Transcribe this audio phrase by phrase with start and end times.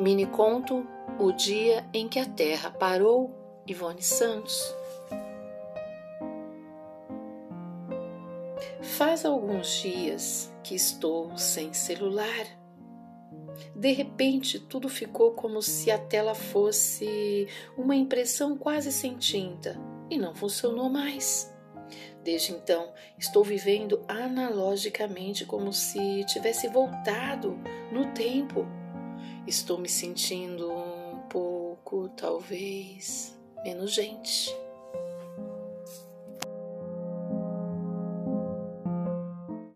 [0.00, 0.86] Mini conto
[1.18, 4.74] O dia em que a Terra parou, Ivone Santos.
[8.80, 12.46] Faz alguns dias que estou sem celular.
[13.76, 20.16] De repente, tudo ficou como se a tela fosse uma impressão quase sem tinta e
[20.16, 21.54] não funcionou mais.
[22.24, 27.58] Desde então, estou vivendo analogicamente como se tivesse voltado
[27.92, 28.66] no tempo
[29.46, 34.54] Estou me sentindo um pouco, talvez, menos gente.